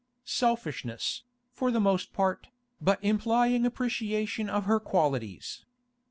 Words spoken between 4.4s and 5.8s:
of her qualities.